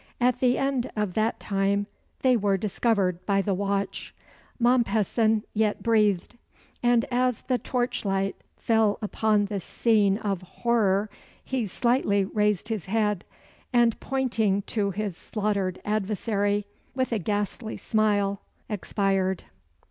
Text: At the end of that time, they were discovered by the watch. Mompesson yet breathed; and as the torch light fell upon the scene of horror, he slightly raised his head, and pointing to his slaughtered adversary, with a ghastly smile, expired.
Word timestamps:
At 0.19 0.39
the 0.39 0.57
end 0.57 0.89
of 0.95 1.13
that 1.13 1.39
time, 1.39 1.85
they 2.23 2.35
were 2.35 2.57
discovered 2.57 3.23
by 3.27 3.43
the 3.43 3.53
watch. 3.53 4.15
Mompesson 4.59 5.43
yet 5.53 5.83
breathed; 5.83 6.39
and 6.81 7.05
as 7.11 7.43
the 7.43 7.59
torch 7.59 8.03
light 8.03 8.35
fell 8.57 8.97
upon 9.03 9.45
the 9.45 9.59
scene 9.59 10.17
of 10.17 10.41
horror, 10.41 11.07
he 11.45 11.67
slightly 11.67 12.25
raised 12.25 12.69
his 12.69 12.87
head, 12.87 13.23
and 13.71 13.99
pointing 13.99 14.63
to 14.63 14.89
his 14.89 15.15
slaughtered 15.15 15.79
adversary, 15.85 16.65
with 16.95 17.11
a 17.11 17.19
ghastly 17.19 17.77
smile, 17.77 18.41
expired. 18.69 19.43